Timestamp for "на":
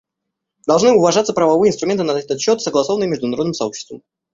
2.01-2.13